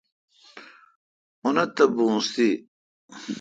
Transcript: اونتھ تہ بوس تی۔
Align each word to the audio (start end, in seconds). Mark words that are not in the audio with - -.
اونتھ 1.43 1.71
تہ 1.75 1.83
بوس 1.95 2.25
تی۔ 2.33 2.47